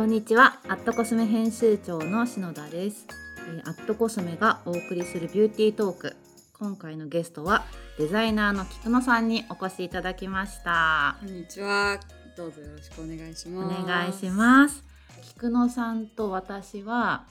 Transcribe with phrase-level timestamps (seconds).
[0.00, 3.06] こんにちはアットコスメ編集長の篠田です
[3.54, 6.16] えーアットコスメがお送りするビューティートーク
[6.58, 7.66] 今回のゲストは
[7.98, 12.00] デザイナーの菊野さんにお越しいただきましたこんにちは。
[12.34, 13.86] どうぞよろしくお願いしおます。
[13.86, 14.82] 願いします
[15.20, 17.26] 菊野さんと私は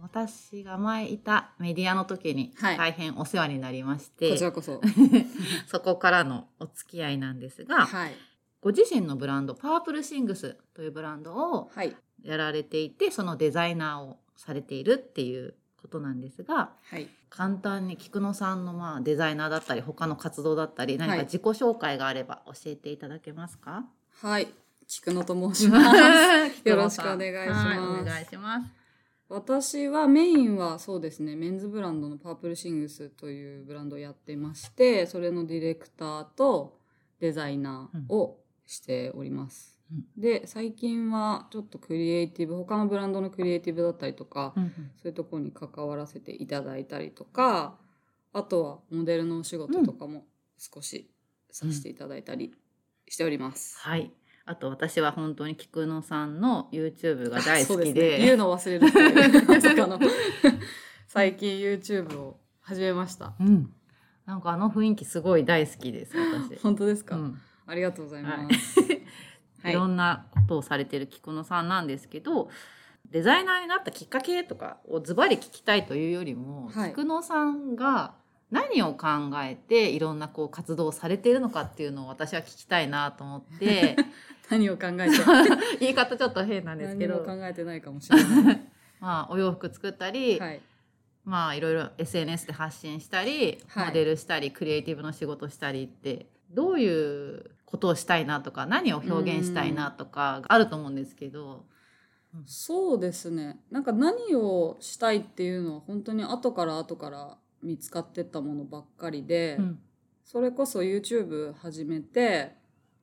[0.00, 4.80] 私が前いたメディアの時にはい大変お世話になりまして、こちらこそ。
[5.66, 8.12] そこからのお付き合いなんですが、はい。
[8.60, 11.94] ご自身のブランドパープルシングスというブランドをはい。
[12.24, 17.08] やられていてそのデザイナーをされているっていうことなんですがはい。
[17.30, 23.84] 簡単に菊野さんのまあデザイナーだったり他の活動だったり何はいか自己紹介があれば教えていただけますか、
[24.20, 24.48] はい。
[24.88, 26.50] 菊野と申します。
[26.56, 28.78] 菊 よろしくお願いしますはいお願いします。
[29.28, 36.78] 私はメインはそうですね、メンズブランドのパープルシングスというブランドをやってまして、それのディレクターと
[37.20, 38.38] デザイナーを
[38.68, 39.76] しております。
[39.90, 47.78] うんで、最近はちょっとクリエイティブ、他のブランドのクリエイティブだったりとか、うんうんそういうところに関わらせていただいたりとか、
[48.34, 50.26] あとはモデルのお仕事とかも
[50.58, 51.10] 少し
[51.50, 52.52] させていただいたり
[53.08, 53.78] しております。
[53.78, 54.12] はい。
[54.44, 58.86] あと私は本当に菊野さんの YouTube が大好きで、すね、言うの忘れる
[61.08, 63.32] 最近 YouTube を始めました。
[63.40, 63.72] うん。
[64.26, 66.60] なんかあの雰囲気すごい大好きです私。
[66.60, 68.80] 本当ですか、うんありがとうございます。
[68.80, 69.70] はい。
[69.70, 69.72] い。
[69.72, 72.48] ろんなことをされてる菊野さんなんですけど
[73.10, 76.90] デザイナーになったきっかけとかをズバリ聞きたいというよりも、はい。
[76.90, 78.14] 菊野さんが
[78.50, 79.08] 何を考
[79.42, 83.96] えていろんなこう活動をされているのかっていうのを私は聞きたいなと思って。
[84.50, 85.16] 何を考えて？
[85.80, 87.18] 言い方ちょっと変なんですけど。
[87.18, 88.70] 考えてないかもしれない。
[89.00, 90.60] まあお洋服作ったり、はい。
[91.24, 93.86] まあいろいろ SNS で発信したり、はい。
[93.88, 101.66] モデルしたりクリエイティブの仕事したりってどういうことをしたいなとか何を表現したいなとかあると思うんですけど。
[102.46, 103.60] そうですね。
[103.70, 109.78] なんか何をしたいっていうのは本当に後から後から見つかってったものばっかりで、うん。
[110.24, 112.54] それこそ YouTube 始めて、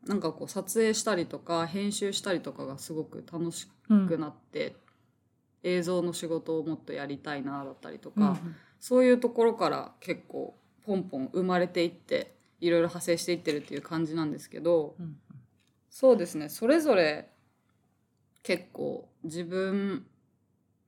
[0.08, 4.76] なんかこう撮影したりとか編集したりとかがすごく楽しうんくなって、
[5.62, 8.40] 映像の仕事をもっとやりたいなだったりとうんか、
[8.80, 15.18] そういうところから結構ポンポン生まれていっていろいろ派生していってるっていう感じなんですけどうん
[15.96, 16.50] そうですね。
[16.50, 17.30] それぞれ
[18.44, 20.06] 結構自分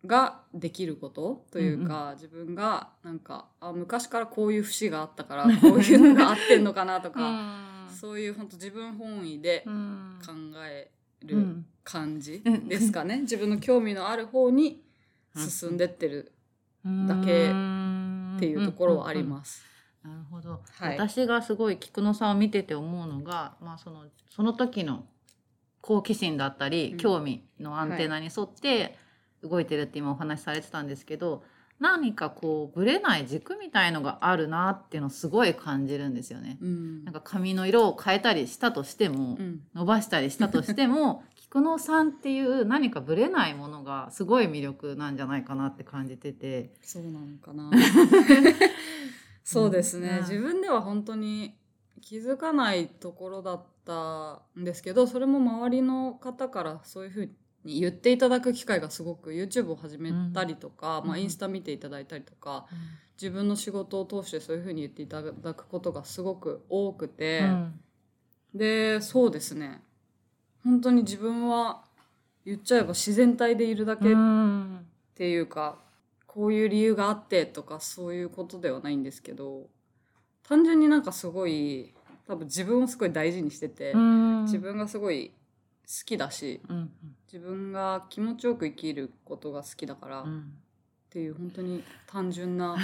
[0.06, 10.20] ができることというか、自分がなんかあ昔からこういう節があったからこういうのが合ってんのかなとか、 そういう本当自分本位でうん。
[10.26, 10.34] 考
[10.66, 10.92] え
[11.24, 11.66] るうん。
[11.86, 12.68] 感じうん。
[12.68, 14.84] ですかね、自分の興味のある方に
[15.38, 16.34] 進んでってる
[17.08, 17.52] だけ
[18.36, 19.64] っていうところはあります。
[20.08, 20.12] す。
[20.12, 25.06] なるほど、はい私がすごい菊野さんを見てて思うのが、まあ、そのその時の
[25.82, 28.98] 好奇心だったり、うん興味のアンテナに沿って
[29.44, 31.44] 動いてるって今お話しされてたんですけど
[31.80, 36.58] 何かこうぶれない軸みたいのがあるなっていうのをすごい感じるんですよね。
[36.62, 46.74] うんなんか髪の色を変えたりしたとしても、うん伸ばしたりしたとしても 菊野さんっていう何かぶれないものがすごい魅力なんじゃないかなって感じてて。
[46.82, 47.72] そうなのかな
[49.48, 50.20] そうですね、うん。
[50.24, 51.56] 自分では本当に
[52.02, 57.30] 気づかないところだったんですけどそれも周りの方からそういうふう
[57.64, 61.10] に言っていただく機会がすごく YouTube を始めたりとか、まあ、うん。
[61.12, 62.66] うんインスタ見ていただいたりとか、
[63.16, 67.80] 自分の仕事を通してそういうふうに言っていただくことがすごく多くて、うん。
[68.54, 69.82] でそうですね。
[70.64, 71.86] 本当に自分は
[72.46, 74.78] 言っちゃえば自然体でいるだけうん。
[74.78, 74.80] っ
[75.16, 75.80] ていうか
[76.38, 79.64] こういう理由があってとかそういうことではないんですけど
[80.48, 81.96] 単純になんかすごい
[82.28, 84.44] 多分自分をすごい大事にしてて、うん。
[84.44, 85.32] 自分がすごい
[85.88, 86.92] 好きだしうん
[87.32, 90.54] 自分が気持ちよく生きることが好きだから、っうん。
[91.10, 92.78] ていう本当に単純な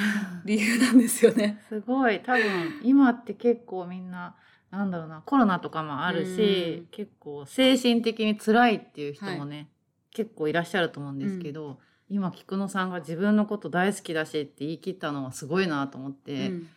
[0.46, 1.62] 理由なんですよね。
[1.70, 2.22] すごい。
[2.22, 4.36] 多分今って結構みんな
[4.72, 6.86] なんだろうなコロナとかもあるし、うん。
[6.88, 9.70] 結構精神的に辛いっていう人もね、
[10.10, 11.80] 結構いらっしゃると思うんですけど、
[12.14, 16.68] 今菊野さんが自分のこと大好きだしって言い切ったのはすごいなと思って、うん。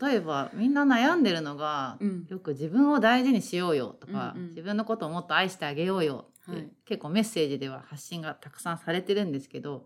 [0.00, 2.26] 例えばみんな悩んでるのが、うん。
[2.30, 4.48] よく自分を大事にしようよとか、うんうん。
[4.48, 6.68] 自分のことをもっと愛してあげようよって、はい。
[6.86, 9.84] 結構メッセージでは発信がたくさんされてるんですけど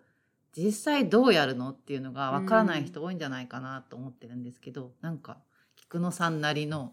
[0.57, 5.39] 実際どうやるのっていうのがわからない人多いんじゃないかなと思ってるんですけど、なんか
[5.75, 6.93] 菊野さんなりの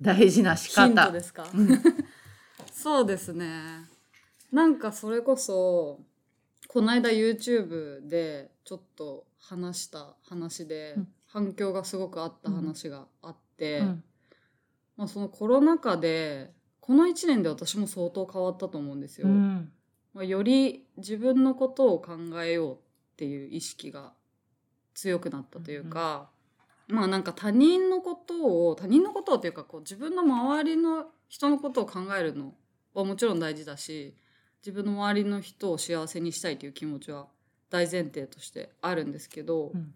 [0.00, 1.10] 大事な仕方。
[1.10, 1.68] ですか、う ん
[2.72, 3.88] そうですね。
[4.52, 6.00] なんかそれこそ
[6.68, 11.08] この間 YouTube でちょっと話した話で、うん。
[11.26, 14.04] 反響がすごくあった話があって、うん。
[14.96, 19.26] まあ、そのコロナ禍でこの1年で私も相当変わったと思うんですよ。
[19.26, 19.72] うん。
[20.12, 22.12] まあ、より自分のことを考
[22.42, 22.78] えようっ
[23.16, 24.12] ていう意識が
[24.94, 26.30] 強くなったというか、
[26.88, 32.54] まあなんか他人のことを他人のことをっていうかこう自分の周りの人のことを考えるの
[32.92, 34.14] はもちろん大事だし
[34.64, 37.26] 自分の周りの人を幸せにしたいという気持ちは
[37.68, 39.92] 大前提としてあるんですけど、うん。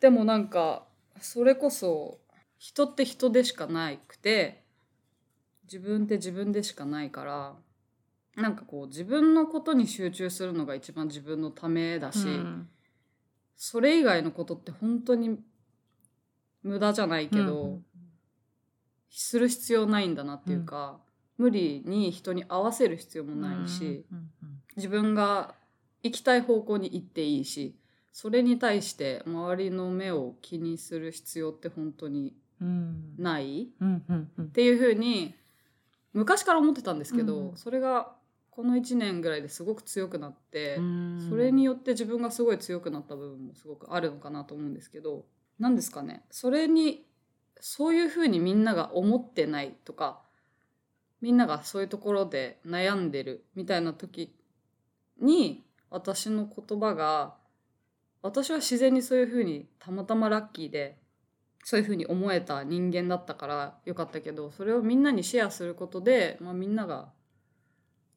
[0.00, 0.84] でもなんか
[1.20, 2.18] それこそ
[2.58, 4.64] 人って人でしかなくて
[5.64, 7.54] 自分って自分でしかないから
[8.34, 12.68] なんかこう自分のことに集中するのが一番自分のためだし、うん。
[13.56, 15.38] それ以外のことって本当に
[16.64, 17.84] 無駄じゃないけど、うん。
[19.08, 20.98] する必要ないんだなっていうか、
[21.42, 24.30] 無理に人に合わせる必要もないし、うん
[24.74, 25.54] 自分が
[26.02, 27.76] 行きたい方向に行っていいし
[28.10, 33.14] それに対して周りの目を気にする必要って本当にうん。
[33.18, 33.68] ない？
[34.40, 35.34] っていうふうに
[36.14, 37.56] 昔から思ってたんですけど、うん。
[37.56, 38.12] それが
[38.50, 41.26] この1年ぐらいですごく強くなって、うん。
[41.28, 45.26] それによって自分がすごい強くなった部分もすごくあるのかなと思うんですけど
[45.58, 46.24] 何ですかね？
[46.30, 47.04] それに
[47.60, 50.21] そういうふうにみんなが思ってないとか
[51.22, 54.34] みんながそういうところで悩んでるみたいな時
[55.20, 57.34] に私の言葉が
[58.22, 60.98] 私は自然にそういうふうにたまたまラッキーで
[61.64, 67.10] そういうふうに思えた人間だったからよかったけどそれをみんなにシェアすることで、まあ、みんなが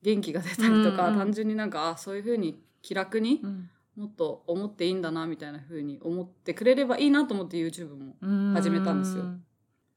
[0.01, 3.69] 元気が出たりとか、うんうん単純になんかあそういうふうに気楽にうん。
[3.95, 9.23] もっと思っていいんだなみたいな風に思ってくれればいいなと思って YouTube もうん始めたんですよ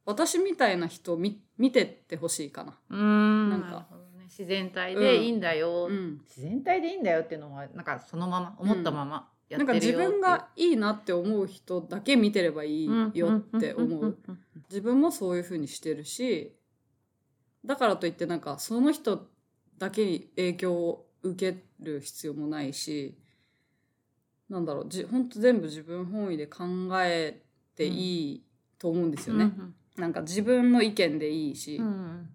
[0.08, 2.78] 私みたいな人を見見てってほしいかな。
[2.88, 3.50] うん。
[3.50, 3.87] なんか。
[4.26, 14.19] 自然体でいいんだよ、うん、自然体でいいんだよっていうのはなんかそのまま思ったままやってるよなんか自分がいいなって思う人だけ見てればいいよって思う。
[14.69, 16.54] 自分もそういう風にしてるし
[17.64, 19.26] だからといってなんかその人
[19.78, 23.19] だけに影響を受ける必要もないし
[24.50, 26.64] なんだろうじ本当全部自分本位で考
[27.02, 27.43] え
[27.75, 28.44] ていい
[28.78, 29.50] と思うんですよね。
[30.00, 32.29] なんか自分の意見でいいし、うんうん。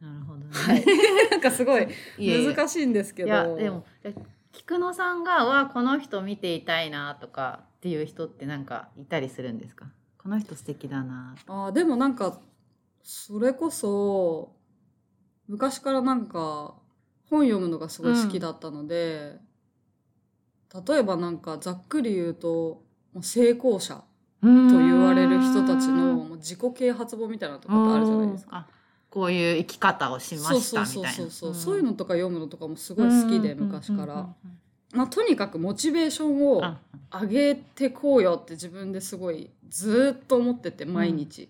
[0.00, 0.84] なるほどね、はい、
[1.30, 1.86] なんかすごい
[2.18, 3.28] 難しいんですけど。
[3.28, 4.14] いやでもえ
[4.52, 9.86] 菊野さんがはこの人見ていたいなとかっていう人ってなんかいたりするんですか？
[10.18, 11.36] この人素敵だな。
[11.46, 12.40] あーでもなんか
[13.02, 14.56] それこそ
[15.46, 16.74] 昔からなんか
[17.28, 19.38] 本読むのがすごい好きだったので、
[20.86, 22.84] 例えばなんかざっくり言うと
[23.22, 24.02] 成功者
[24.42, 28.56] とと言われる人たちのもう自己啓発本みたいなのとかってあるじゃないですか。
[28.56, 28.66] あ
[29.10, 31.02] こういう生き方をしましたみたいな。
[31.02, 31.76] そうそうそうそう、そう。
[31.76, 34.28] いうのとか読むのとかもすごい好きで、昔から、
[34.92, 36.78] まあ、とにかくモチベーションをあ
[37.20, 41.48] 上げてこうよって自分ですごいずっと思ってて毎日、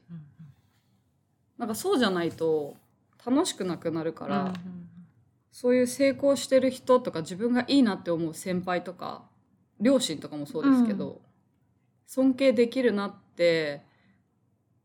[1.58, 2.76] なんかそうじゃないと
[3.24, 4.54] 楽しくなくなるから、
[5.52, 9.22] そういう成功してる人とか自分がいいなって思う先輩とか
[9.80, 11.20] 両親とかもそうですけど、
[12.10, 13.82] 尊敬できるなって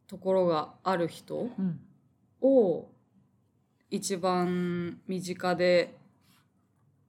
[0.05, 1.79] ところがある人うん。
[2.39, 2.87] を
[3.89, 5.97] 一番身近で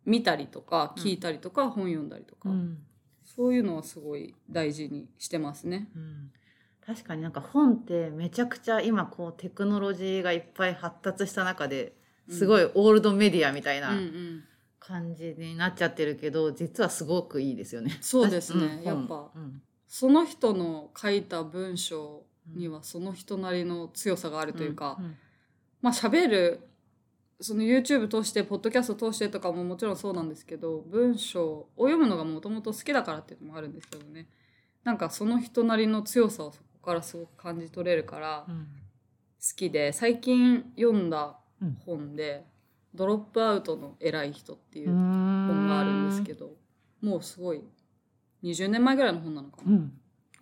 [0.06, 2.78] 見たりとか聞いたりとか、本読んだりとか、うん。
[3.24, 5.90] そういうのはすごい大事にしてますね。
[5.94, 6.30] うん。
[6.87, 11.92] 確かになんか本ってめちゃくちゃ今こうテクノロジーがいっぱい発達した中で
[12.30, 13.92] すごいオールドメディアみたいな
[14.78, 17.99] 感じになっちゃってるけど実はすごくいいですよね。
[18.00, 18.76] そうですね。
[18.76, 18.82] ん。
[18.82, 19.30] やっぱ。
[19.35, 22.25] うんその人の書いた文章
[22.55, 25.16] にはその人なりの強さがあるというか、ん。
[25.83, 26.69] まあ喋る
[27.40, 34.28] その YouTube 通してポッドキャスト通してとかももちろんそうなんですけど文章を読むのがもともと好きだからっていうのもあるんですけどね。
[34.85, 38.66] なんかその人なりの強さをそこからすごく感じ取れるから好うん。
[39.57, 41.78] きで最近読んだうん。
[41.85, 42.45] 本で
[42.95, 46.57] 「ドロップアウトの偉い人」っていう本本があるんですけど
[47.00, 47.62] もうすごい
[48.50, 49.72] 20年前ぐらいの本なのかな。
[49.72, 49.92] うん。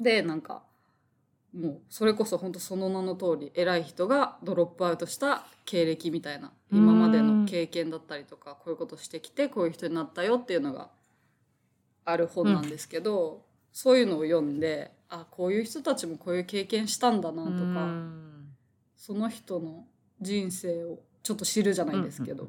[0.00, 0.62] でなんか
[1.54, 10.90] もうそれこそ本当その名の通り偉い人がドロップアウトした経歴みたいなうん今までの経験だったりとかこういうことしてきてこういう人になったよっていうのが
[12.04, 18.49] ある本なんですけど、そういうのを読んであこういう人たちもこういう経験したんだなとか、うん。
[18.96, 19.87] その人の
[20.20, 22.49] 人生をちょっと知るじゃないですけど、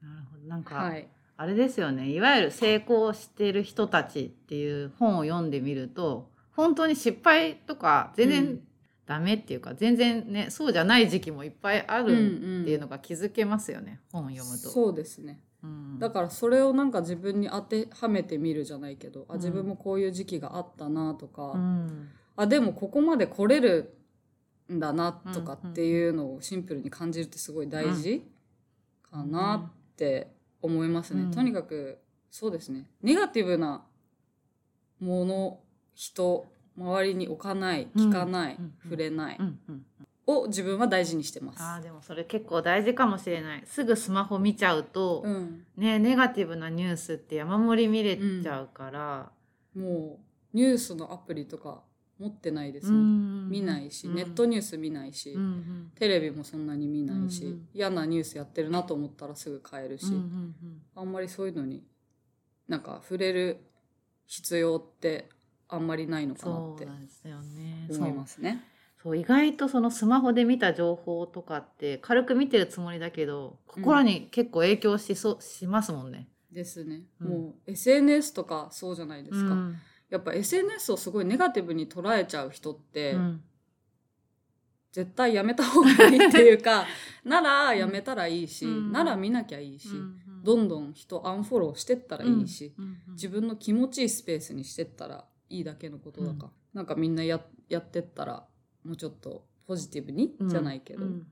[0.00, 0.48] なるほど。
[0.48, 2.10] なんか、はい、あれですよね。
[2.10, 8.68] いわゆる成功してる人たちっていう本を読んでみると本当に失敗とか全然うん。
[9.06, 14.70] ダメっていうか、全然ねそうじゃない時期もいっぱいあるうんうんっていうのが気づけますよね、本を読むと。
[14.70, 15.40] そうですね。
[15.62, 15.98] うん。
[15.98, 22.08] だからそれをなんか自分に当てはめてみるじゃないけど、うんあ自分もこういう時期があったなとか、うん。
[22.34, 23.94] あでもここまで来れる
[24.72, 28.26] んだなとかっていうのをシンプルに感じるってすごい大事
[29.10, 30.34] かなって
[30.64, 31.30] 思いますね、うん。
[31.30, 31.98] とにかく
[32.30, 32.86] そうですね。
[33.02, 33.84] ネガティブな
[34.98, 35.60] もの
[35.94, 38.74] 人周りに置かない聞かない、うん。
[38.82, 39.58] 触れない、うん。
[39.68, 39.86] うん。
[40.26, 41.62] を自分は大事にしてます。
[41.62, 43.62] あーでもそれ結構大事かもしれない。
[43.66, 49.30] すぐスマホ見ちゃうと、うん、ねネガティブなニュースって山盛り見れちゃうから、
[49.76, 50.18] も
[50.52, 51.82] うニュースのアプリとか
[52.18, 55.36] 持ってないです、うん見ないし、うんネットニュース見ないし、
[55.96, 60.06] テレビもそんなに見ないし、嫌なニュースやってるなと思ったらすぐ変えるし、
[60.94, 61.84] あんまりそういうのに
[62.68, 63.58] なんか触れる
[64.26, 65.28] 必要って
[65.68, 68.62] あんまりないのかなって思いますね。
[69.02, 69.16] そう。
[69.16, 76.28] 意外とそのスマホで見た情報とかって軽く見てるつもりだけど心に結構影響しそうしますもんね。
[76.52, 77.28] ですね、うん。
[77.28, 79.76] もう SNS とかそうじゃないですか、うん
[80.14, 83.42] やっぱ SNS をすごいネガティブに捉えちゃう人って、うん。
[84.92, 86.86] 絶対やめた方がいいっていうか
[87.24, 88.92] ならやめたらいいし、うん。
[88.92, 96.46] なら見なきゃいいし、うんどんどん人アンフォローしてったらいいし、うんうん自分の気持ちいいスペースにしてったらいいだけのことだか。
[96.46, 98.46] ら、なんかみんなややってったら
[98.84, 101.26] もうちょっとポジティブに、うんじゃないけど、うん。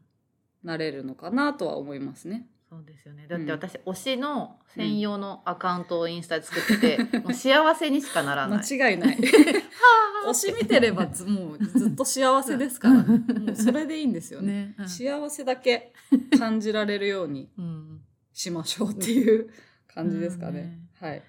[0.64, 2.48] なれるのかなとは思いますね。
[2.72, 8.58] そうですよねだって私、推しの専用のアカウントをインスタで作ってて、もう幸せにしかならない。
[8.60, 9.18] 間違いない。
[10.26, 13.18] 推し見てればずもうずっと幸せですから、も
[13.52, 14.74] うそれでいいんですよね。
[14.86, 15.92] 幸せだけ
[16.38, 18.00] 感じられるようにうん
[18.32, 19.50] しましょうっていう
[19.86, 20.78] 感じですかね。
[20.98, 21.22] はい。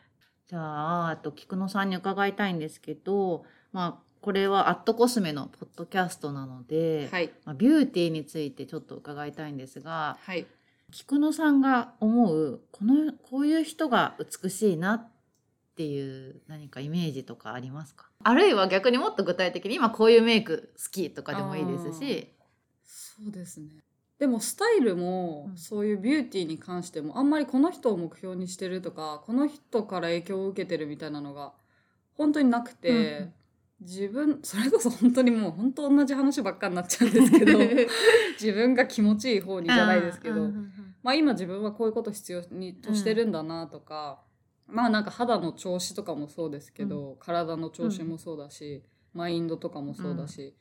[0.48, 7.34] じゃああと菊野さんに伺いたいんですけど、まあ、これはアットコスメのポッドキャストなので、はい。
[7.44, 10.46] まあ、ビューティーについてちょっと伺いたいんですがはい。
[10.94, 15.10] 菊野さんが思うこのこういう人が美しいなっ
[15.76, 18.10] ていう何かイメージとかありますか？
[18.24, 22.34] あるいは逆にもっと具体的に今こういうメイク好きとかでもいいですし。
[22.86, 23.70] そうですね。
[24.20, 31.54] でもスタイルも、うんそういうビューティーに関してもあんまりこの人を目標にしてるとかこの人から影響を受けてるみたいなのが
[32.14, 33.34] 本当になくて、うん
[33.84, 37.60] 自分それこそ本当にもう本当同じ話ばっかになっちゃうんですけど
[38.40, 44.22] 自分が気持ちいい方にじゃないですけど、うんうんうんまあ今自分はこういうこと必要にとしてるんだなとか、
[44.68, 50.56] まあなんか肌の調子とかもそうですけど、体の調子もそうだし、マインドとかもそうだし、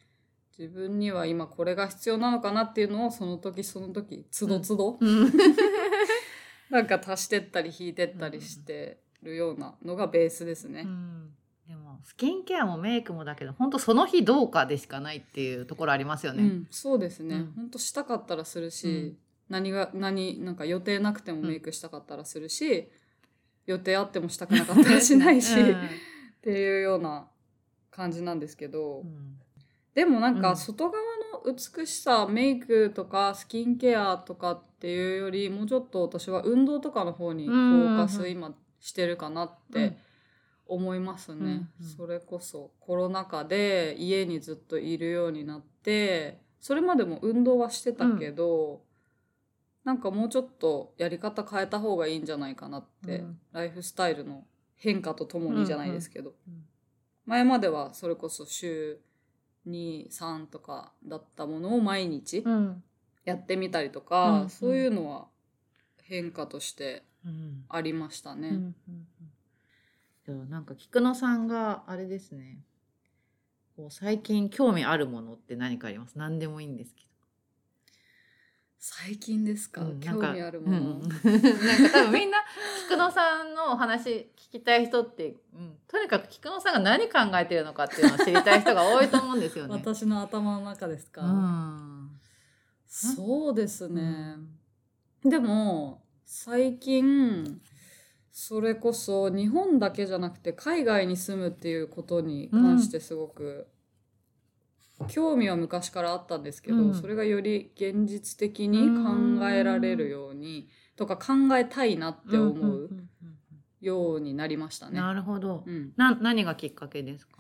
[0.58, 5.32] 自分には今これが必要なのかなっていうのをその時その時つどつど、うん。
[6.70, 10.82] なんか足してったり引いてったりしてるようなのがベースですね。
[10.84, 11.34] うん
[11.72, 16.42] でもスキンケアもメイクもだけど本当その日どうかでしかないっていうところありますよね。
[16.42, 17.52] うん、そうですね、うん。
[17.56, 19.16] ほんとしたかったらするし、うん。
[19.48, 22.90] 何が何なんか予定なくてもメイクしたかったらするし、
[23.64, 25.70] 予定あってもしたくなかったらしないし、うん。
[25.72, 25.74] っ
[26.42, 27.26] ていうような
[27.90, 29.38] 感じなんですけど、うん。
[29.94, 31.02] でもなんか外側
[31.42, 39.96] の美しさ、メイクとかスキンケアとかっていうよりもうちょっと私は運動とかの方にフォーカス今してるかなって
[40.66, 41.88] 思いますね、うんうん。
[41.96, 48.82] それこそコロナ禍で家にずっといるようになってそれまでも運動はしてたけど、
[49.84, 53.38] なんかもうちょっとやり方変えた方がいいんじゃないかなって、うん。
[53.50, 54.44] ライフスタイルの
[54.76, 56.64] 変化とともにじゃないですけど、うん
[57.24, 58.98] 前まではそれこそ週
[59.68, 62.82] 23とかだったものを毎日うん。
[63.24, 65.26] やってみたりとか、うんそういうのは
[66.02, 67.64] 変化としてうん。
[67.68, 68.48] ありましたね。
[68.48, 69.06] うんうん
[70.28, 72.58] うんじゃあなんか菊野さんがあれですね。
[73.76, 76.16] こう最近興味あるものって何かあります？
[76.18, 77.02] 何でもいいんですけ
[78.84, 81.08] 最近ですか、ど、うん興味あるもの、うんうん。
[81.08, 81.18] なんか
[81.92, 82.38] 多分みんな
[82.88, 89.74] 菊野さんのお話聞きたい人って、うん、とにかく菊野さんが何考えてるのかっていうのを知りたい人が多いと思うんですよね。
[89.74, 92.20] 私の頭の中ですか、うん。
[92.86, 94.36] そうですね、
[95.24, 97.62] でも最近
[98.32, 103.68] それこそ日本だけじゃなくて海外に住むっていうことに関してすごく
[105.08, 112.88] 興味は昔からあったんですけど、うんそれがより現実的に考えられるようにとか考えたいなって思う
[113.80, 115.00] ようになりましたね。
[115.00, 115.64] なるほど。
[115.66, 117.36] うん、な何がきっかけですか？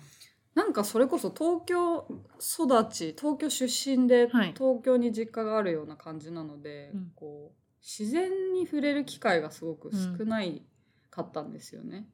[0.54, 2.06] なんかそれこそ東京
[2.38, 10.62] 育ち東京出身ではい東京に実家があるような感じなので、うんこう自然に触れる機会がすごく少ない
[11.12, 12.08] かったんですよね。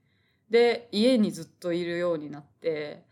[0.50, 3.04] で家にずっといるようになって、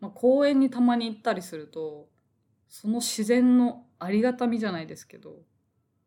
[0.00, 2.08] まあ、公園にたまに行ったりすると
[2.68, 5.36] その自然のありがたみじゃないですけど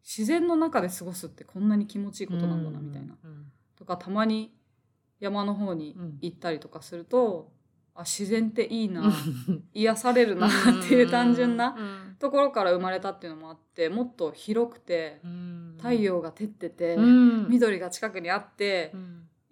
[0.03, 3.15] 自然の中で過ごすってこんなに気持ちいいことなんだなみたいな。
[3.23, 4.53] うんとかたまに
[5.19, 7.51] 山の方に行ったりとかすると、
[7.95, 9.13] あ自然っていいな。
[9.73, 10.51] 癒されるなっ
[10.87, 11.75] ていう単純な
[12.19, 15.21] ところから生まれたっていうのもあってもっと広くて
[15.77, 18.93] 太陽が照ってて緑が近くにあって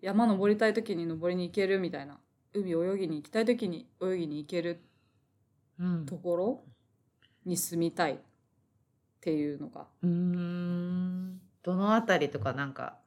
[0.01, 2.17] 山登りたい時に登りに行けるみたいな
[2.53, 4.81] 海泳ぎに行きたい時に泳ぎに行ける
[6.05, 6.63] ところ
[7.45, 8.17] に住みたいっ
[9.19, 9.87] ていうのが。
[11.63, 12.97] どのあたりとかなんか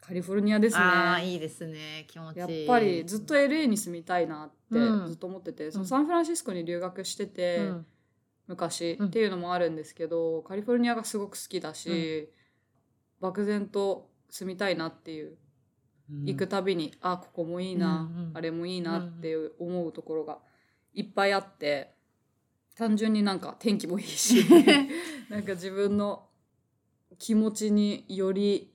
[0.00, 0.82] カリフォルニアですね。
[0.82, 2.04] ああいいですね。
[2.08, 2.40] 気持ちいい。
[2.40, 4.78] やっぱりずっと LA に住みたいなって
[5.08, 7.86] ずっと思ってて、うん、そのサンフランシスコに留学してて、うん、
[8.48, 12.30] 昔っていうのもあるんですけど、カリフォルニアがすごく好きだし、
[13.20, 15.36] 漠然と住みたいなっていう、
[16.24, 20.38] 行くたびにあここもいいな、あれもいいなって思うところが
[20.94, 21.94] いっぱいあって
[22.74, 24.44] 単純になんか天気もいいし
[25.28, 26.26] なんか自分の
[27.18, 28.69] 気持ちにより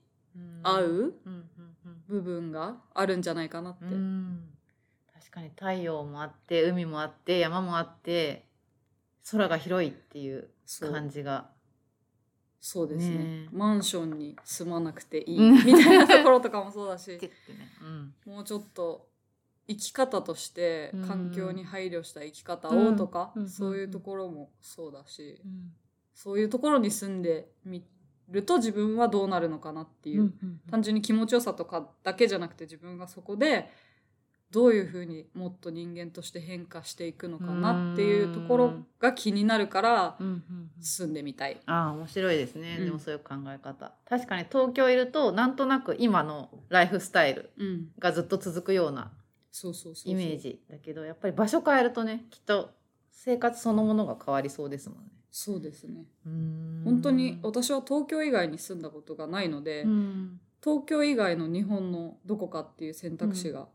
[0.63, 1.13] 合う？
[2.07, 2.77] 部分が？
[2.93, 3.85] あるんじゃないかなって。
[3.85, 8.45] 確かに太陽もあって海もあって山もあって
[9.29, 10.49] 空が広いっていう
[10.79, 11.49] 感じが。
[12.61, 15.39] そうですね、ね、マンションに住まなくていい。
[15.39, 17.29] みたいなところとかもそうだし、 ね。
[18.25, 19.07] うん、もうちょっと
[19.67, 25.73] 生き方として環境に配慮した生き方をとか、うん、そういうところもそうだし、うん、
[26.15, 27.83] そういうところに住んでみ
[28.29, 30.33] ると自分はどうなるのかなっていう,、
[30.69, 33.69] 単純に気持ちよさとかだけじゃなくて自分がそこで
[34.51, 40.17] どういうふうにもっと人間として変化していくのかなっていうところが気になるから
[40.79, 41.59] 住んでみたい。
[41.65, 43.93] ああ面白いですね、うん、でもそういう考え方。
[44.07, 47.51] 確かに東京いるとなんとなく今のライフスタイル
[47.99, 49.11] がずっと続くような
[50.05, 52.69] イメージだけどやっぱり場所変えるとねきっと
[53.11, 55.14] 生活そのものが変わりそうですもんね。
[55.37, 56.05] そうですね。
[56.85, 59.85] 本当に私は東京以外に住んだことがないので
[60.63, 63.67] 東京以外の日本のどこかっていう選択肢が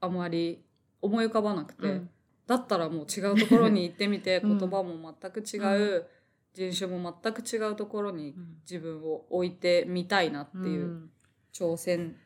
[0.00, 0.64] あまり
[1.02, 2.10] 思い浮かばなくて、うん、
[2.46, 5.58] だったらもう違うところに行ってみて 言葉も全く違
[5.98, 6.06] う、
[6.54, 11.10] 人種も全く違うところに自分を置いてみたいなっていう
[11.52, 12.16] 挑戦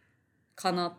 [0.55, 0.97] かなっ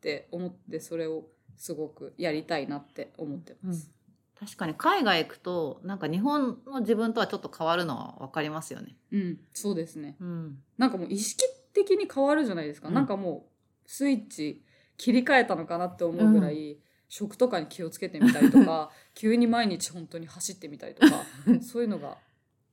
[0.00, 3.95] て思ってそれをすごくやりたいなって思ってます。
[4.38, 8.94] 確かに海外行くとなんか日本の自分とはちょっと変わるのは分かりますよね。
[9.12, 10.16] うん、そうですね。
[10.20, 12.88] うん、なんかもう意識的に変わるじゃないですか。
[12.88, 14.62] うん、なんかもうスイッチ
[14.98, 21.22] 切り替えたのかなって思うぐらい、うん、食とかに気をつけてみたりとか 急に毎日本当に走ってみたりとか
[21.62, 22.18] そういうのが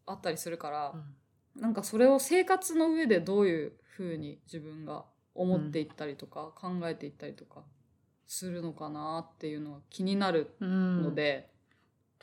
[0.06, 0.93] あったりするから、
[1.56, 7.63] うん、なんかそれを生活の上でどういうふうに自分が思っていったりとか、考えていったりとか
[8.28, 11.53] するのかなっていうのは気になるので。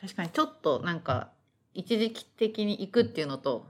[0.00, 1.30] 確かにちょっとなんか
[1.74, 3.68] 一時的に行くっていうのと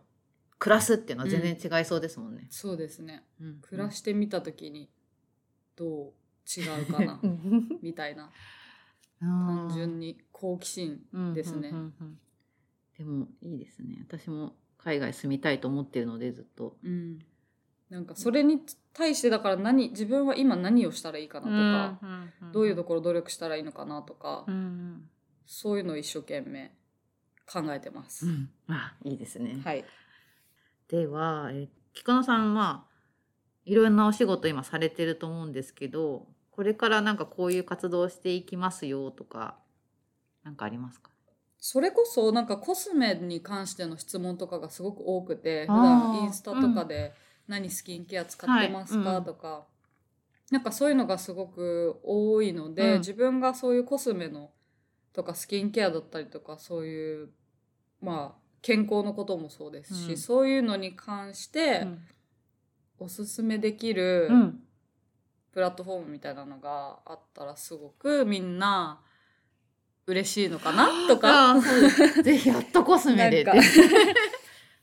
[0.59, 2.43] 暮らすっていうのは全然違いそうですもんね。
[2.43, 4.89] うん、そうですね、うん、暮らしてみた時に
[5.77, 6.13] どう
[6.47, 7.21] 違うかな
[7.83, 8.31] みたいな。
[9.21, 11.01] 単純に好奇心
[11.35, 11.73] ですね、
[12.97, 13.99] でもいいですね。
[14.09, 17.19] 私も海外住みたいと思ってるのでずっと、うん、
[17.91, 18.63] なんかそれに
[18.95, 25.09] 対してだから何自分は今何をしたらいいかなとか、どういうところ努力したらいいのかなとか、うん、
[25.47, 26.73] そういうのを一生懸命
[27.53, 29.61] 考えてます、うん、あいいですね。
[29.65, 29.85] はい。
[30.89, 32.85] では、え菊野さんは
[33.65, 39.59] いろんなお仕事今されてると思うんですけどこれからなんかこういう活動していきますよとか
[40.45, 41.11] 何かありますか？
[41.59, 47.13] それこそなんかコスメに関しての質問とかがすごく多くて普段インスタとかで
[47.47, 49.67] 何スキンケア使ってますか、とか、
[50.51, 54.51] なんかそういうのがすごく多いので、うん、自分がそういうコスメの
[55.13, 57.31] とかスキンケアだったりとかそういう
[58.01, 61.87] まあ健康のこともそうですし、うん、そういうのに関して
[62.99, 64.31] おすすめできる
[65.53, 69.01] プラットフォームみたいなのがあったらすごくみんな
[70.07, 70.89] 嬉しいのかな？
[71.09, 71.55] とか。
[72.23, 73.45] ぜひやっとコスメで。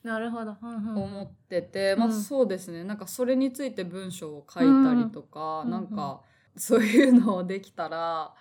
[0.04, 2.84] な るほど、思ってて、まあそうですね。
[2.84, 6.22] なんかそれについて文章を書いたりとか、うん、なんか
[6.56, 8.34] そういうのをできたら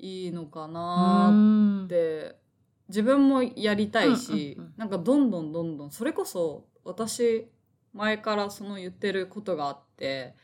[0.00, 1.32] いいのかな
[1.84, 2.40] って。
[2.90, 5.90] 自分もやりたいし、うんうんうん、なんかどんどんどんどん。
[5.92, 7.46] それこそ私
[7.94, 10.34] 前からその言ってることがあって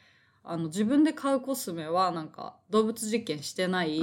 [0.44, 4.00] あの自分で買うコスメはなんか動物実験してない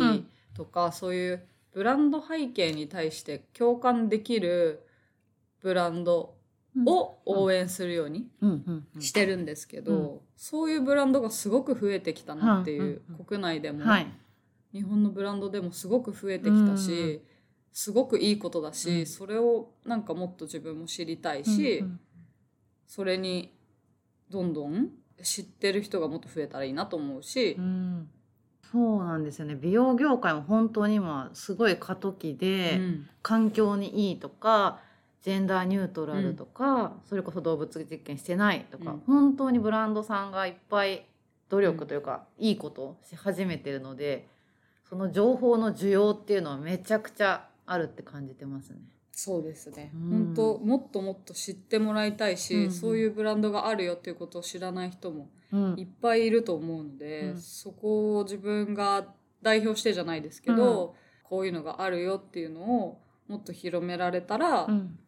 [0.55, 4.85] とか、うん、そういうブランド背景に対して共感できる
[5.61, 6.35] ブランド
[6.85, 8.27] を応援するように
[8.99, 14.07] してるんですけど、そういうブランドがすごく増えてきたなっていう、国内でも、はい、
[14.73, 17.21] 日本のブランドでもすごく増えてきたし、
[17.71, 21.83] すごくいいことだし、それをなんかもっと自分も知りたいし、
[22.87, 23.55] それに
[24.29, 24.89] どんどん
[25.21, 27.55] 知ってる人がもっと増えたらいいなと思うし、
[28.71, 29.55] そうなんですよね。
[29.55, 33.09] 美容業界も本当に今すごい過渡期で、うん。
[33.21, 34.79] 環境にいいとか
[35.21, 38.99] ジェンダーニュートラルとか、それこそ動物実験してないとか、うん。
[39.05, 41.05] 本当にブランドさんがいっぱい
[41.49, 44.27] 努力というか、いいことをし始めてるので
[44.93, 48.77] その情報の需要っていうのはめちゃくちゃあるって感じてますね。
[49.11, 50.09] そうですね、うん。
[50.09, 52.71] 本当もっともっと知ってもらいたいし、うんうん。
[52.71, 55.79] そういうブランドがあるよっていうことを知らない人もうん。
[55.79, 57.41] いっぱいいると思うので、うん。
[57.41, 59.07] そこを自分が
[59.41, 64.99] 代表してじゃないですけど、こういうのがあるよっていうのをもっと広められたら、うん。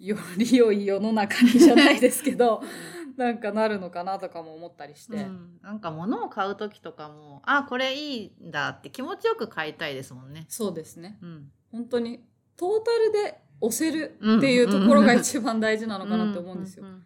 [0.00, 2.62] より良い世の中にじゃないですけど
[3.18, 5.58] なんかなるのかなとかも思ったりして、うん。
[5.62, 10.46] なんか物を買う時とかもあこれいいんだって気持ちよく買いたいですもんね。
[10.48, 11.18] そうですね。
[11.20, 11.50] うん。
[11.72, 12.24] 本当に
[12.56, 16.84] トータルで押せるっていうところが一番大事なのかなって思うんですよ。
[16.84, 17.04] うん。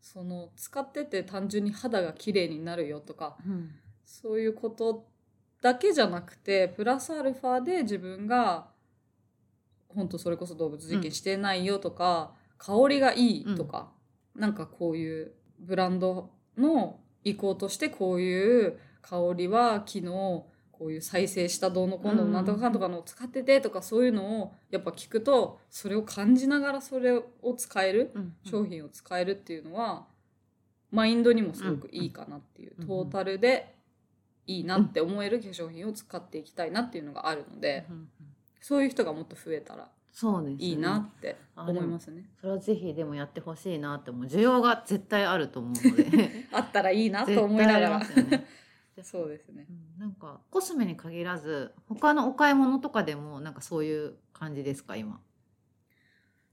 [0.00, 3.70] その使ってて単純に肌が綺麗になるよとかうん。
[4.04, 5.06] そういうこと
[5.62, 8.72] だけじゃなくてプラスアルファで自分が
[9.94, 13.92] 本当それこそ動物実験してないよとか、香りがいいとか、
[14.34, 27.24] なんかこういうブランドの意向としてこういう香りは昨日こういう再生したどうのこうのうんなんとかかんとかのを使っててとかそういうのをやっぱ聞くとそれを感じながらそれを
[27.56, 30.06] 使えるうん商品を使えるっていうのは
[30.90, 33.74] マインドにもすごくいいかなっていう、うんトータルで
[34.46, 37.86] いいなって思える化粧品を使っていきたいなっていうのがあるので、
[38.60, 40.64] そういう人がもっと増えたらそうですね。
[40.64, 42.28] いいなってあ思いますね。
[42.38, 46.46] それはぜひでもやってほしいなって思う需要が絶対あると思うので。
[46.52, 47.98] あったらいいなと思いながら。
[48.04, 48.46] ね。
[49.02, 49.66] そうですね。
[49.68, 55.20] うんなんかコスメに限らず他のお買い物とかでもなんかそういう感じですか今？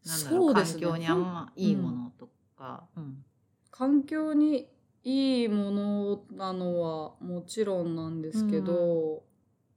[0.05, 0.39] なんだろう。
[0.45, 0.81] そうですね。
[0.81, 3.25] 環境にあんまいいものとか、うん。
[3.71, 4.69] 環境に
[5.03, 9.23] いいものなのはもちろんなんですけど、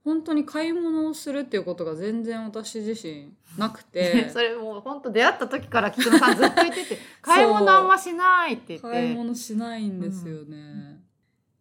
[0.04, 4.28] 本当に買い物をするっていうことが全然私自身なくて。
[4.30, 6.98] それもう本当出会った時から菊野さんずっと言ってて。
[7.22, 8.88] 買い物あんましないって言って。
[8.88, 11.00] 買い物しないんですよね。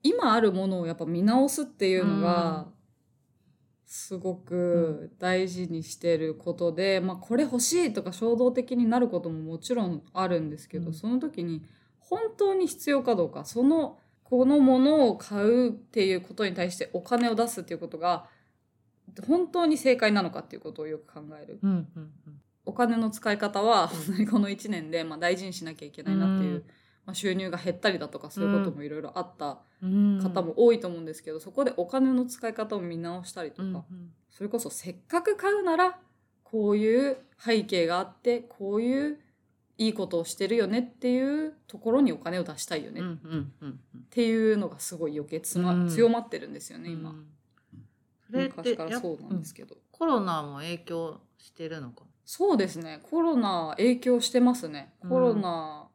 [0.01, 2.67] 今あるものをやっぱ見直すっていうのが
[3.85, 10.93] すごく大事にしてることで、まあこれ欲しいとか衝動的になることももちろんあるんですけど、うん。
[10.93, 11.61] その時に
[11.99, 13.99] 本当に必要かどうかその
[14.31, 18.27] このものを買うっていうことに対してお金を出すっていうことが
[19.27, 21.59] 本当に正解なのかっていうことをよく考える。
[21.61, 22.11] うんうん
[22.63, 26.63] お金の使い方は本当にこの1年でまあ大事にしなきゃいけないなっていう、うん。
[27.07, 30.19] まあ、収入が減ったりだとかそういうこともいろいろあったうん。
[30.21, 33.83] 方も多いと思うんですけど、そこでお金の使い方を見直したりとか、うんうん。
[34.29, 35.97] それこそせっかく買うなら
[36.43, 39.19] こういう背景があってこういう
[39.77, 43.01] いいことをしてるよねっていうところにお金を出したいよね。
[43.01, 43.79] っうんうんうん。
[44.09, 45.89] ていうのがすごい余計つま、うん。
[45.89, 47.25] 強まってるんですよね今、うん。
[48.27, 49.75] それ昔からそうなんですけど。
[49.91, 52.03] コロナも影響してるのか？
[52.25, 52.99] そうですね。
[53.09, 54.93] コロナ影響してますね。
[55.03, 55.09] うん。
[55.09, 55.87] コロナ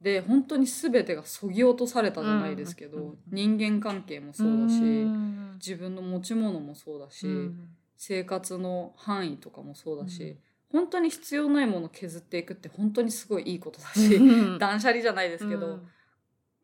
[0.00, 5.54] で本当に全てがそぎ落とされたじゃないですけど、うん人間関係もそうだし、ん。
[5.54, 7.68] 自分の持ち物もそうだし、うん。
[7.96, 10.38] 生活の範囲とかもそうだし、うん
[10.74, 14.58] 本当に必要ないものを削っていくって本当にすごいいいことだし、うん。
[14.58, 15.88] 断捨離じゃないですけど、うん。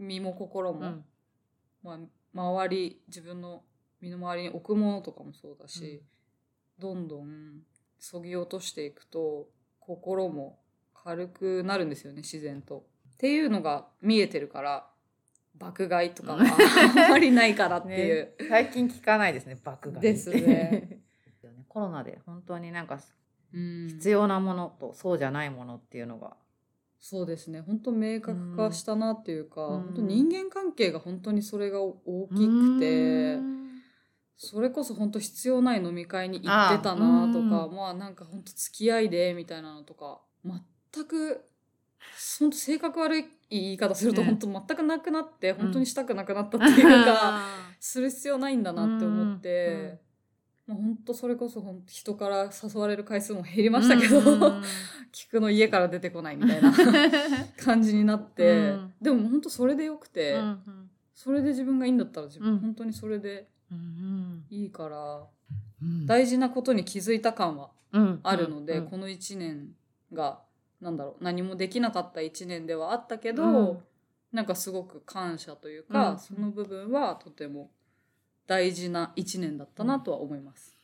[0.01, 1.05] 身も心も、うん。
[1.85, 1.99] まあ、
[2.35, 3.63] 周り自分の
[4.01, 6.03] 身の回りに置くものとかもそうだし、
[6.81, 7.61] どんどん
[8.01, 9.47] そぎ落としていくと
[9.79, 10.59] 心も
[11.05, 12.87] 軽くなるんですよね自然と。
[13.15, 14.89] っていうのが見えてるから
[15.55, 18.25] 爆買いとかはあんまりないからっていう。
[18.41, 18.49] ね。
[18.49, 20.03] 最近聞かないですね爆買い。
[20.03, 20.99] です ね。
[21.69, 23.01] コロナで本当になんかうん
[23.53, 26.37] 必要なものとそうじゃないものっていうのが。
[27.01, 27.63] そうですね。
[27.63, 29.83] 本当明確化したなっていうか、うん。
[29.85, 33.71] 本当人間関係が本当にそれが大きくて、うん。
[34.37, 37.75] それこそ本当必要ない飲み会に行ってたなとかあうん。
[37.75, 41.45] まあなんか本当付き合いでみたいなのとか全く
[42.41, 47.43] 本当性格悪い言い方するとね本当全くなくなって、本当にしたくなくなったっていうか、
[47.81, 50.10] する必要ないんだなって思って。
[50.71, 54.63] まあ、本当それこそ本当人から誘われる回数も減りましたけど、うん
[55.13, 56.73] 菊の家から出てこないみたいな
[57.59, 58.95] 感じになって、うん。
[59.03, 62.59] でも本当それでよくて、うんそれで自分がいいんだったら自分、うん。
[62.61, 65.27] 本当にそれでうんいいから
[65.83, 66.07] うん。
[66.07, 68.21] 大事なことに気づいた感はうん。
[68.23, 69.75] あるので、うんこの1年
[70.13, 70.41] が
[70.81, 73.79] なんだろう何もできなかった1年ではあったけど、うん。
[74.33, 76.19] なんかすごく感謝というか、うん。
[76.21, 77.73] その部分はとても
[78.51, 80.75] 大事な1年だったなとは思います。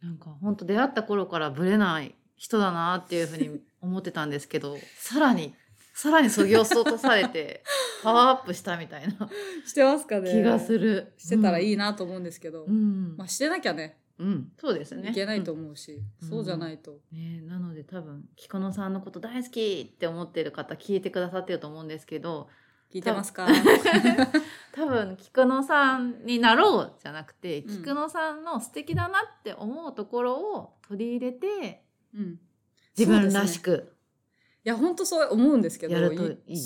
[0.00, 5.52] なんか本当出会った頃からブレない人だなっていうふうに思ってたんですけど さらに
[5.92, 7.64] さらにそぎ落とされて
[8.04, 9.28] パワーアップしたみたいな
[9.66, 11.12] してますかね気がする。
[11.18, 11.72] してたらいい。
[11.72, 13.16] いなと思うんですけど、うん。
[13.16, 15.10] まあしてなきゃねうん、そうですね。
[15.10, 22.48] いけないと思うし、うんそうじゃないと、ね、なので多分菊野さんのこと大好きって思ってる方聞いてくださってると思うんですけど
[22.92, 23.46] 聞いてますか？
[24.72, 27.68] 多分菊野さんになろうじゃなくて、うん。
[27.68, 32.40] 菊野さんの素敵だなって思うところを取り入れてうん。
[32.98, 33.94] 自分らしく、
[34.64, 35.96] いや本当そう思うんですけど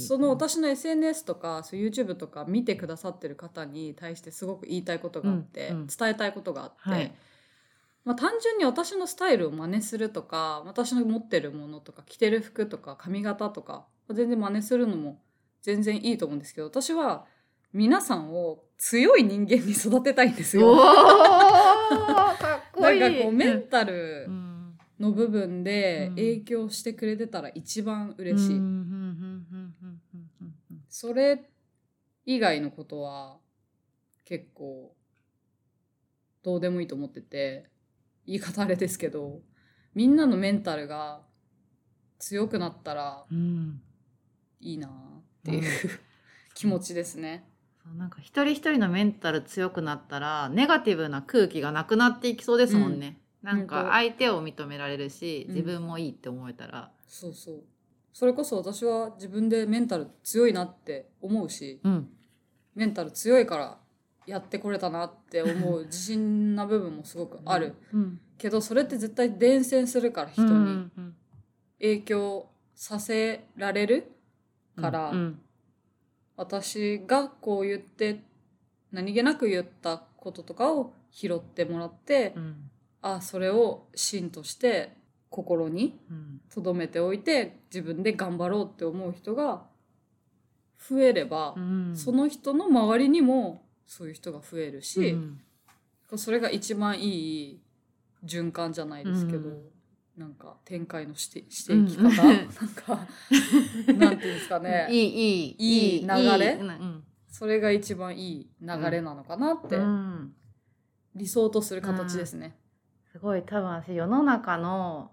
[0.09, 5.87] その私の SNS とかそう YouTube とか見てくださってる方に対してすごく言いたいことがあって、うんうん。
[5.87, 7.15] 伝えたいことがあって、はい。
[8.05, 15.23] まあ、単純に私のスタイルを真似するとか私の持ってるものとか着てる服とか髪型とか全然真似するのも
[15.65, 17.25] 全然いいと思うんですけど私は
[17.73, 20.75] 皆さんを強い人間に育てたいんですおよ。
[20.77, 20.77] ー
[22.39, 22.97] かっこない。
[22.97, 24.79] んいかこうメンタルうん。
[25.01, 26.17] の部分でうん。
[26.17, 28.61] 影響してくれてたら一番嬉しい。
[30.91, 31.51] それ
[32.27, 33.39] 以外のことは
[34.27, 34.95] 結構
[36.43, 37.71] どうでもいいと思ってて
[38.27, 39.41] 言い方あれですけど
[39.95, 41.23] みんなのメンタルが
[42.19, 43.81] 強くなったらうん。
[44.61, 45.14] いいな
[45.45, 45.91] っていう、
[46.55, 47.47] 気持ちですね。
[47.99, 53.21] なんか一人一人のメンタル強くなったらネガティブな空気がなくなっていきそうですもんね。
[53.43, 56.91] なん本当か相手を認められるし、うん自分もいいって思えたら。
[57.07, 57.63] そうそう
[58.15, 62.09] それこそ私は自分でメンタル強いなって思うしうん。
[62.75, 63.79] メンタル強いから
[64.27, 68.21] やってこれたなって思う自信な部分もすごくある、うん。
[68.39, 70.57] けどそれって絶対伝染するから人うにん
[70.97, 71.17] うん
[71.81, 74.14] 影響させられる
[74.77, 75.41] から、うん
[76.37, 78.25] 私がこう言って
[78.91, 82.71] 何気なく言ったこととかを拾ってもらって、うん。
[83.03, 84.97] あそれを芯として
[85.31, 86.41] 心にうん。
[86.51, 89.63] 留めておいて自分で頑張ろうって思う人が
[90.89, 91.97] 増えればう、ん。
[91.97, 95.41] その人の周りにもそういう人が増えるし、うん。
[96.17, 97.61] それが一番いい
[98.25, 99.74] 循環じゃないですけど、うん
[100.17, 102.09] なんか展開のしてしていき方、うん。
[102.09, 103.07] なんか
[103.99, 104.87] なんていうんですかね。
[104.93, 106.53] いいいいいい流れ？
[106.55, 107.05] うん。
[107.29, 110.33] それが一番いい流れなのかなって、うん。
[111.17, 112.57] 理想とする形ですね。
[113.11, 113.43] すごい。
[113.43, 115.11] 多分私世の中の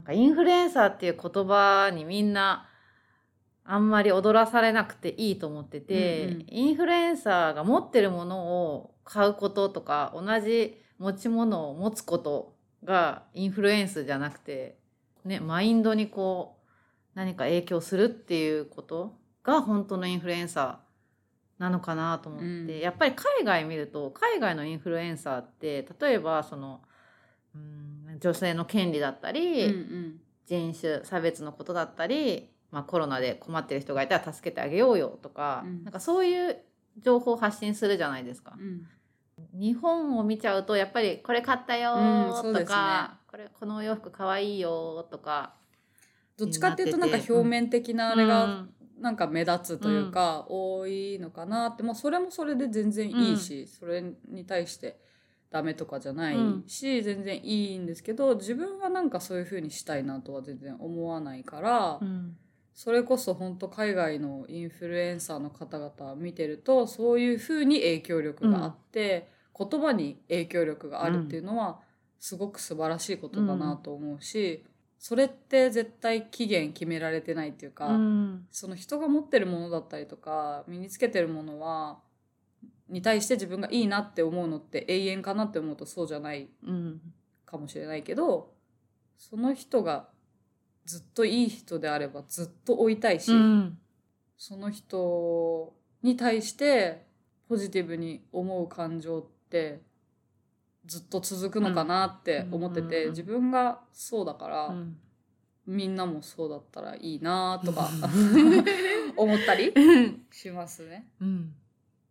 [0.00, 2.68] なんかインフルエンサーっていう言葉にみんな
[3.64, 6.46] あんまり踊らされなくていいと思ってて、うんうん。
[6.48, 12.51] インフルエンサーが持ってるものを買うこととか同じ持ち物を持つこと
[12.84, 14.76] がインフルエンスじゃなくて、
[15.24, 16.68] ね、マインドにこう
[17.14, 19.14] 何か影響するっていうこと
[19.44, 22.78] が本当のインフルエンサーなのかなと思って、うん。
[22.80, 26.82] やっぱり海外見ると海外のインフルエンサーって例えばその
[27.54, 35.84] うん女性の権利だったり、うん人種差別のことだったり、まあ、コロナで困ってる人がいたら助けてあげようよとか、うん。
[35.84, 36.58] なんかそういう
[37.00, 38.54] 情報を発信するじゃないですか。
[38.58, 38.86] うん。
[39.54, 42.74] うん日本を見ちゃうとやっぱりこれ買ったようんそうとですね。
[42.74, 45.54] か、これこのお洋服かわいいよとか
[46.38, 48.64] どっちかっていうとなんか表面的なあれが
[48.98, 55.00] なんか目立つというか、多いのかなって、まあ、それもそれで全然いいし、それに対して
[55.50, 56.36] ダメとかじゃない
[56.68, 62.36] し、全然いいんですけど自分はなんかそういう風にしたいなとは全然思わないから、うん。
[62.74, 71.80] それこそ本当海外のインフルエンサーの方々見てるとそういう風に影響力があって、言葉に影響力があるっていうのは
[72.18, 74.64] すごく素晴らしいことだなと思うし、
[75.02, 78.46] それって絶対期限決められてないっていうか、うん。
[78.52, 81.98] その人が持ってるものだったりとか身につけてるものは
[82.88, 87.00] に対して自分がいいなって思うのって永遠かなって思うとそうじゃないうん。
[87.44, 88.52] かもしれないけど
[89.18, 90.08] その人が
[90.86, 93.78] ずっといい人であればずっと追いたいし、うん。
[94.36, 97.06] その人に対して
[97.48, 99.41] ポジティブに思う感情って
[100.86, 104.96] ずっと続くのかなって思ってて、うん自分がそうだから、うん。
[105.64, 107.88] みんなもそうだったらいいなとか
[109.16, 109.72] 思ったり
[110.32, 111.08] しますね。
[111.20, 111.54] うん。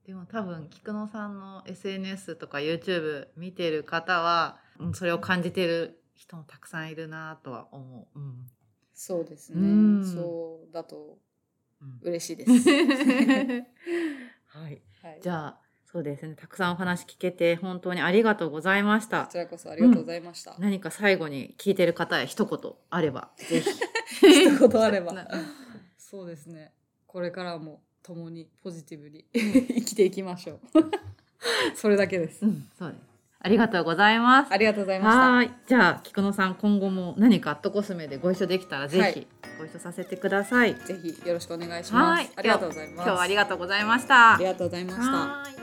[0.05, 8.19] でも多分菊野さんの SNS とか YouTube 見てる方は、うんそれを感じてる人もたくさんいるなとは思う。
[8.19, 8.47] うん。
[8.93, 9.59] そうですね。
[9.59, 9.63] う
[9.99, 10.05] ん。
[10.05, 11.19] そうだと
[11.81, 11.99] うん。
[12.03, 12.51] 嬉しいです。
[14.47, 15.60] はい、はい、じゃあ
[15.91, 20.55] そうですねたくさんお話聞けて本当にありがとうございましたこちらこそありがとうございました。
[20.57, 23.69] 何か最後に聞いてる方へ一言あればぜひ
[24.47, 25.27] 一言あればな。
[25.97, 26.71] そうですね。
[27.07, 30.59] これからも共にポジティブに 生きていきましょう。
[31.75, 32.47] それだけですう。
[32.47, 33.11] んそうです
[33.43, 34.53] ありがとうございます。
[34.53, 35.31] ありがとうございました。
[35.31, 39.27] はい、じゃあ菊野さん今後も何かアットコスメでご一緒できたらぜはいひ
[39.57, 40.75] ご一緒させてください。
[40.75, 42.19] ぜひよろしくお願いします。
[42.19, 42.95] はいありがとうございます。
[42.95, 44.35] 今日はありがとうございました。
[44.35, 45.03] ありがとうございました。
[45.03, 45.60] はい